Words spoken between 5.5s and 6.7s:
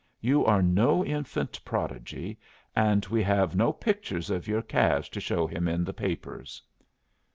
in the papers."